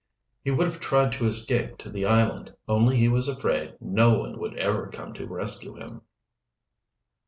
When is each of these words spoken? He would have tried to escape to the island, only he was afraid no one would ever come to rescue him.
He 0.43 0.49
would 0.49 0.65
have 0.65 0.79
tried 0.79 1.13
to 1.13 1.25
escape 1.25 1.77
to 1.77 1.89
the 1.91 2.07
island, 2.07 2.55
only 2.67 2.97
he 2.97 3.07
was 3.07 3.27
afraid 3.27 3.75
no 3.79 4.17
one 4.17 4.39
would 4.39 4.57
ever 4.57 4.87
come 4.87 5.13
to 5.13 5.27
rescue 5.27 5.75
him. 5.75 6.01